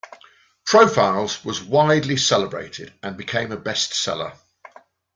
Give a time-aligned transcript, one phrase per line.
[0.65, 4.33] "Profiles" was widely celebrated and became a best seller.